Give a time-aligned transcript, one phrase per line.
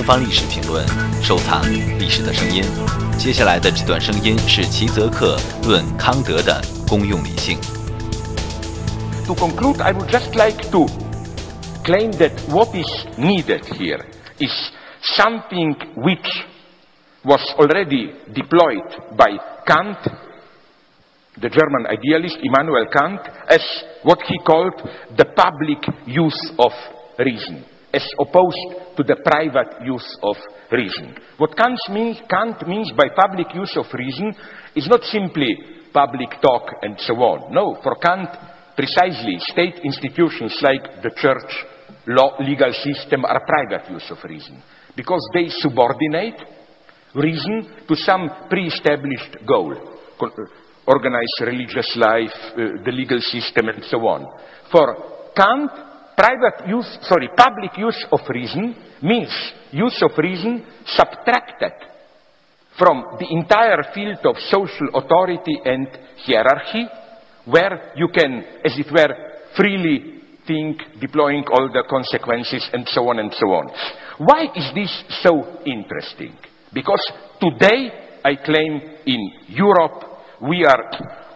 [0.00, 0.82] 东方历史评论，
[1.22, 1.62] 收藏
[1.98, 2.64] 历史的声音。
[3.18, 5.36] 接下来的这段声音是齐泽克
[5.66, 7.58] 论康德的公用理性。
[9.26, 10.86] To conclude, I would just like to
[11.84, 14.00] claim that what is needed here
[14.38, 14.50] is
[15.02, 16.46] something which
[17.22, 19.98] was already deployed by Kant,
[21.38, 23.60] the German idealist Immanuel Kant, as
[24.02, 24.80] what he called
[25.18, 26.72] the public use of
[27.18, 30.36] reason, as opposed to the private use of
[30.70, 31.14] reason.
[31.36, 34.34] What Kant means, Kant means by public use of reason
[34.74, 35.56] is not simply
[35.92, 37.52] public talk and so on.
[37.52, 38.28] No, for Kant,
[38.76, 41.50] precisely, state institutions like the church,
[42.06, 44.62] law, legal system are private use of reason
[44.96, 46.40] because they subordinate
[47.14, 49.74] reason to some pre-established goal.
[50.86, 54.26] Organized religious life, uh, the legal system and so on.
[54.70, 55.70] For Kant,
[56.20, 59.32] private use, sorry, public use of reason means
[59.72, 61.72] use of reason subtracted
[62.76, 65.88] from the entire field of social authority and
[66.26, 66.84] hierarchy,
[67.46, 69.14] where you can, as it were,
[69.56, 73.70] freely think, deploying all the consequences and so on and so on.
[74.18, 76.36] Why is this so interesting?
[76.72, 77.00] Because
[77.40, 80.04] today, I claim, in Europe,
[80.42, 80.84] we are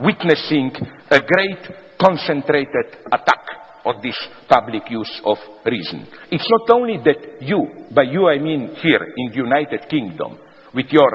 [0.00, 0.72] witnessing
[1.08, 3.51] a great concentrated attack
[3.84, 4.16] on this
[4.48, 6.06] public use of reason.
[6.30, 10.38] It's not only that you, by you I mean here in the United Kingdom,
[10.74, 11.10] with your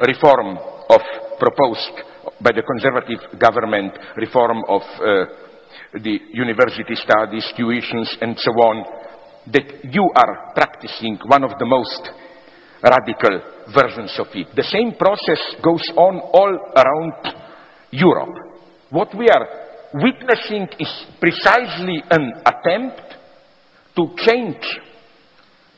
[0.00, 0.58] reform
[0.90, 1.00] of
[1.38, 1.94] proposed
[2.40, 5.24] by the conservative government reform of uh,
[5.94, 8.84] the university studies, tuitions, and so on,
[9.52, 12.10] that you are practicing one of the most
[12.82, 13.40] radical
[13.72, 14.48] versions of it.
[14.54, 17.36] The same process goes on all around
[17.90, 18.36] Europe.
[18.90, 19.63] What we are
[19.94, 23.14] witnessing is precisely an attempt
[23.96, 24.62] to change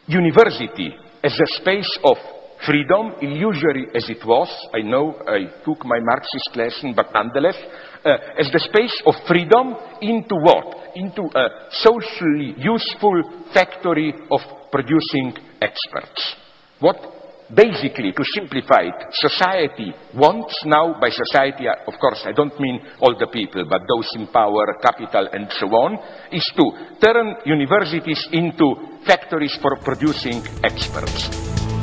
[0.07, 2.17] university as a space of
[2.65, 4.49] freedom, illusory as it was.
[4.75, 7.57] I know I took my Marxist lesson, but nonetheless,
[8.05, 10.93] uh, as the space of freedom into what?
[10.95, 14.41] Into a socially useful factory of
[14.73, 16.37] producing experts.
[16.81, 17.16] What
[17.54, 23.14] basically, to simplify it, society wants now, by society, of course, I don't mean all
[23.20, 26.00] the people, but those in power, capital, and so on,
[26.32, 26.64] is to
[27.02, 31.30] turn universities into factories for producing experts.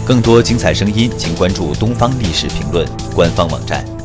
[0.06, 4.01] 更多精彩声音，请关注《东方历史评论》官方网站。